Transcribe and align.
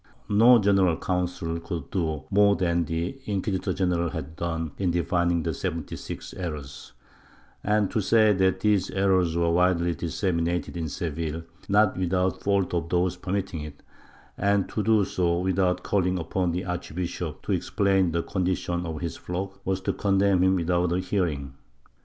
No 0.29 0.57
general 0.57 0.97
council 0.97 1.59
could 1.59 1.91
do 1.91 2.23
more 2.31 2.55
than 2.55 2.85
the 2.85 3.19
inquisitor 3.27 3.71
general 3.71 4.09
had 4.09 4.35
done 4.35 4.71
in 4.79 4.89
defining 4.89 5.43
the 5.43 5.53
seventy 5.53 5.95
six 5.95 6.33
errors, 6.33 6.93
and 7.63 7.91
to 7.91 8.01
say 8.01 8.33
that 8.33 8.61
these 8.61 8.89
errors 8.89 9.37
were 9.37 9.51
widely 9.51 9.93
disseminated 9.93 10.75
in 10.75 10.89
Seville, 10.89 11.43
not 11.69 11.97
without 11.97 12.41
fault 12.41 12.73
of 12.73 12.89
those 12.89 13.15
permitting 13.15 13.61
it, 13.61 13.83
and 14.39 14.67
to 14.69 14.81
do 14.81 15.05
so 15.05 15.37
without 15.37 15.83
calling 15.83 16.17
upon 16.17 16.51
the 16.51 16.65
archbishop 16.65 17.43
to 17.43 17.51
explain 17.51 18.11
the 18.11 18.23
condition 18.23 18.87
of 18.87 19.01
his 19.01 19.17
flock, 19.17 19.63
was 19.63 19.81
to 19.81 19.93
condemn 19.93 20.41
him 20.41 20.55
without 20.55 20.91
a 20.93 20.99
hearing. 20.99 21.53